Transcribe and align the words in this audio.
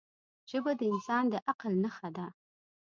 ژبه 0.49 0.71
د 0.79 0.81
انسان 0.93 1.23
د 1.31 1.33
عقل 1.49 1.73
نښه 1.83 2.09
ده 2.17 2.27